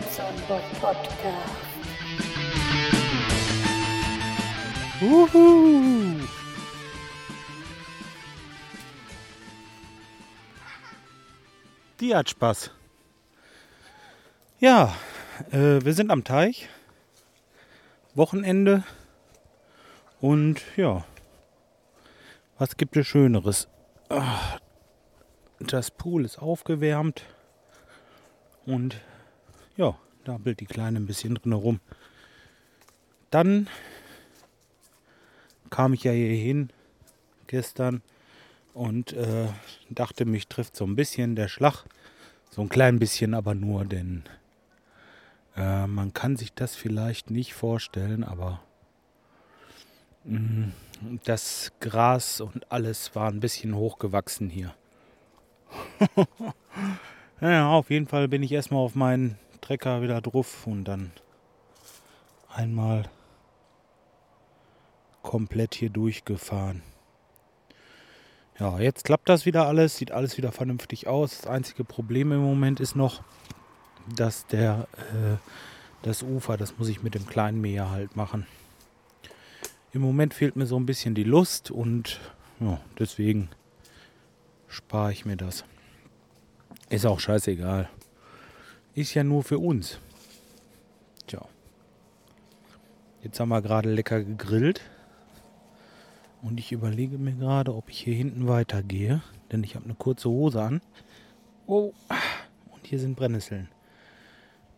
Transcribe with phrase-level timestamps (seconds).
[0.00, 1.20] Podcast.
[5.02, 6.16] Uhu.
[12.00, 12.70] Die hat Spaß.
[14.58, 14.94] Ja,
[15.50, 16.68] äh, wir sind am Teich.
[18.14, 18.82] Wochenende.
[20.20, 21.04] Und ja,
[22.58, 23.68] was gibt es Schöneres?
[24.08, 24.58] Ah,
[25.60, 27.24] Das Pool ist aufgewärmt.
[28.64, 29.00] Und
[29.76, 31.80] ja, da bildet die Kleine ein bisschen drin rum.
[33.30, 33.68] Dann
[35.70, 36.70] kam ich ja hier hin
[37.46, 38.02] gestern
[38.74, 39.48] und äh,
[39.88, 41.84] dachte, mich trifft so ein bisschen der Schlag.
[42.50, 44.24] So ein klein bisschen, aber nur, denn
[45.56, 48.60] äh, man kann sich das vielleicht nicht vorstellen, aber
[50.24, 50.72] mh,
[51.24, 54.74] das Gras und alles war ein bisschen hochgewachsen hier.
[57.40, 59.38] ja, auf jeden Fall bin ich erstmal auf meinen
[59.70, 61.12] Trecker wieder drauf und dann
[62.52, 63.08] einmal
[65.22, 66.82] komplett hier durchgefahren.
[68.58, 71.42] Ja, jetzt klappt das wieder alles, sieht alles wieder vernünftig aus.
[71.42, 73.22] Das einzige Problem im Moment ist noch,
[74.16, 75.36] dass der äh,
[76.02, 78.48] das Ufer, das muss ich mit dem kleinen Mäher halt machen.
[79.92, 82.18] Im Moment fehlt mir so ein bisschen die Lust und
[82.58, 83.50] ja, deswegen
[84.66, 85.64] spare ich mir das.
[86.88, 87.88] Ist auch scheißegal.
[88.94, 89.98] Ist ja nur für uns.
[91.26, 91.46] Tja.
[93.22, 94.80] Jetzt haben wir gerade lecker gegrillt.
[96.42, 99.22] Und ich überlege mir gerade, ob ich hier hinten weitergehe.
[99.52, 100.80] Denn ich habe eine kurze Hose an.
[101.66, 101.92] Oh,
[102.72, 103.68] und hier sind Brennnesseln.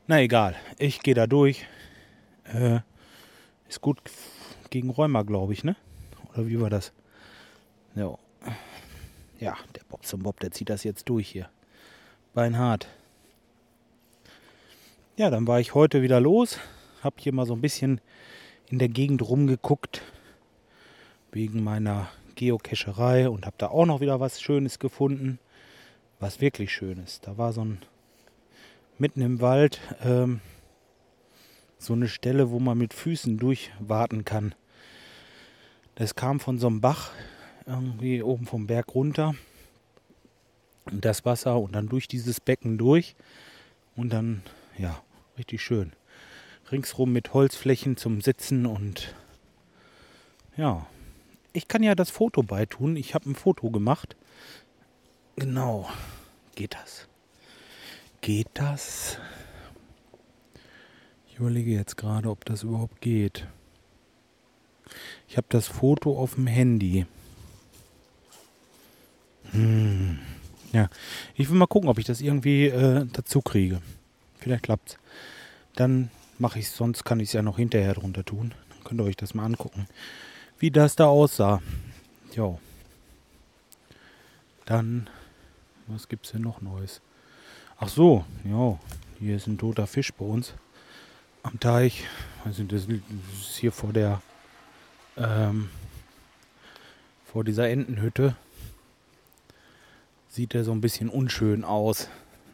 [0.07, 1.67] Na egal, ich gehe da durch.
[2.45, 2.81] Äh,
[3.69, 3.99] ist gut
[4.71, 5.77] gegen Rheuma, glaube ich, ne?
[6.33, 6.93] Oder wie war das?
[7.95, 8.19] Ja.
[9.39, 11.49] Ja, der Bob zum Bob, der zieht das jetzt durch hier.
[12.35, 12.89] Beinhart.
[15.23, 16.59] Ja, dann war ich heute wieder los.
[17.01, 18.01] Hab hier mal so ein bisschen
[18.69, 20.03] in der Gegend rumgeguckt
[21.31, 25.39] wegen meiner Geocacherei und habe da auch noch wieder was Schönes gefunden,
[26.19, 27.25] was wirklich schön ist.
[27.25, 27.79] Da war so ein
[28.99, 30.41] mitten im Wald ähm,
[31.79, 34.57] so eine Stelle, wo man mit Füßen durchwarten kann.
[35.95, 37.13] Das kam von so einem Bach
[37.65, 39.37] irgendwie oben vom Berg runter
[40.87, 43.15] und das Wasser und dann durch dieses Becken durch
[43.95, 44.43] und dann
[44.77, 45.01] ja
[45.39, 45.93] richtig schön
[46.71, 49.15] ringsrum mit Holzflächen zum Sitzen und
[50.57, 50.87] ja
[51.53, 52.97] ich kann ja das Foto beitun.
[52.97, 54.17] Ich habe ein Foto gemacht.
[55.37, 55.89] Genau.
[56.55, 57.09] Geht das?
[58.21, 59.19] Geht das?
[61.29, 63.47] Ich überlege jetzt gerade, ob das überhaupt geht.
[65.29, 67.07] Ich habe das Foto auf dem Handy.
[69.51, 70.19] Hm.
[70.73, 70.89] Ja,
[71.35, 73.83] ich will mal gucken, ob ich das irgendwie äh, dazu kriege.
[74.43, 74.99] Vielleicht klappt's.
[75.75, 78.55] Dann mache ich es, sonst kann ich es ja noch hinterher drunter tun.
[78.71, 79.87] Dann könnt ihr euch das mal angucken
[80.63, 81.61] wie das da aussah.
[82.37, 82.61] Jo.
[84.65, 85.11] Dann,
[85.89, 87.01] was gibt es denn noch Neues?
[87.79, 88.79] Ach so, ja,
[89.19, 90.55] hier ist ein toter Fisch bei uns
[91.43, 92.05] am Teich.
[92.45, 94.23] Also das ist hier vor der,
[95.17, 95.69] ähm,
[97.25, 98.37] vor dieser Entenhütte.
[100.29, 102.09] Sieht er so ein bisschen unschön aus.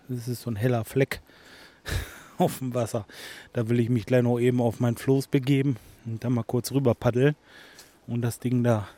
[0.08, 1.20] Das ist so ein heller Fleck
[2.38, 3.06] auf dem Wasser.
[3.52, 5.76] Da will ich mich gleich noch eben auf mein Floß begeben
[6.06, 7.36] und dann mal kurz rüber paddeln
[8.06, 8.88] und das Ding da,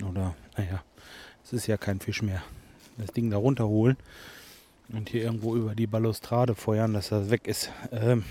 [0.00, 0.82] oder naja,
[1.44, 2.42] es ist ja kein Fisch mehr,
[2.98, 3.96] das Ding da runterholen
[4.88, 7.70] und hier irgendwo über die Balustrade feuern, dass das weg ist.
[7.90, 8.24] Ähm,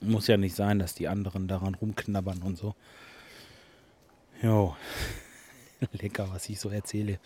[0.00, 2.74] muss ja nicht sein, dass die anderen daran rumknabbern und so.
[4.42, 4.76] Jo,
[5.92, 7.18] lecker, was ich so erzähle.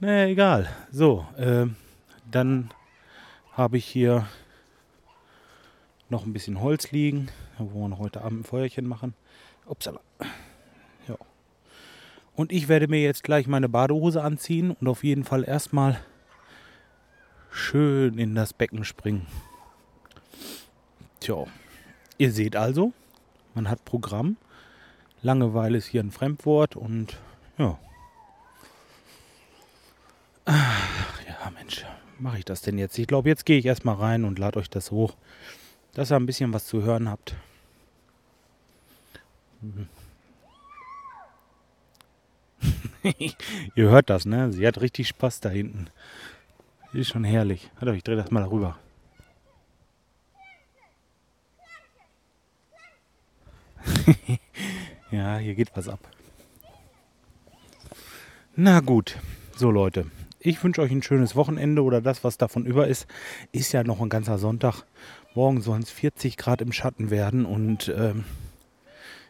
[0.00, 0.68] Naja, egal.
[0.90, 1.76] So, ähm,
[2.30, 2.70] dann
[3.52, 4.26] habe ich hier
[6.14, 9.14] noch ein bisschen Holz liegen, wo wir heute Abend ein Feuerchen machen.
[9.66, 10.00] Upsala.
[12.36, 16.00] Und ich werde mir jetzt gleich meine Badehose anziehen und auf jeden Fall erstmal
[17.50, 19.26] schön in das Becken springen.
[21.20, 21.46] Tja,
[22.18, 22.92] ihr seht also,
[23.54, 24.36] man hat Programm.
[25.22, 27.18] Langeweile ist hier ein Fremdwort und
[27.56, 27.78] ja.
[30.44, 31.84] Ach, ja, Mensch,
[32.18, 32.98] mache ich das denn jetzt?
[32.98, 35.14] Ich glaube, jetzt gehe ich erstmal rein und lade euch das hoch,
[35.94, 37.36] dass ihr ein bisschen was zu hören habt.
[43.74, 44.52] Ihr hört das, ne?
[44.52, 45.88] Sie hat richtig Spaß da hinten.
[46.92, 47.70] Ist schon herrlich.
[47.76, 48.78] Warte, ich drehe das mal rüber.
[55.10, 56.00] ja, hier geht was ab.
[58.56, 59.18] Na gut,
[59.56, 60.06] so Leute.
[60.46, 63.06] Ich wünsche euch ein schönes Wochenende oder das, was davon über ist.
[63.52, 64.82] Ist ja noch ein ganzer Sonntag.
[65.34, 68.24] Morgen sollen es 40 Grad im Schatten werden und ähm,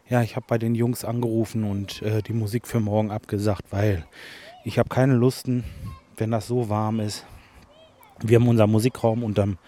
[0.09, 4.05] ja, ich habe bei den Jungs angerufen und äh, die Musik für morgen abgesagt, weil
[4.65, 5.63] ich habe keine Lusten,
[6.17, 7.25] wenn das so warm ist.
[8.21, 9.59] Wir haben unseren Musikraum unterm,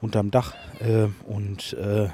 [0.00, 2.08] unterm Dach äh, und äh,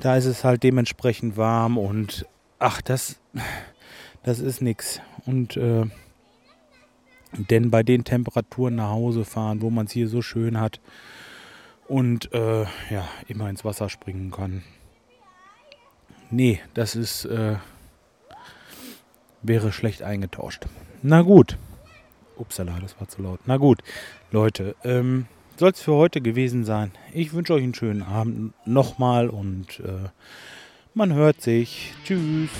[0.00, 2.26] da ist es halt dementsprechend warm und
[2.58, 3.20] ach, das,
[4.24, 5.00] das ist nichts.
[5.26, 5.86] Und äh,
[7.32, 10.80] denn bei den Temperaturen nach Hause fahren, wo man es hier so schön hat
[11.86, 14.62] und äh, ja, immer ins Wasser springen kann,
[16.30, 17.56] Nee, das ist, äh,
[19.42, 20.66] wäre schlecht eingetauscht.
[21.02, 21.56] Na gut.
[22.36, 23.40] Upsala, das war zu laut.
[23.46, 23.80] Na gut,
[24.30, 25.26] Leute, ähm,
[25.56, 26.92] soll es für heute gewesen sein.
[27.12, 30.10] Ich wünsche euch einen schönen Abend nochmal und äh,
[30.94, 31.94] man hört sich.
[32.04, 32.50] Tschüss.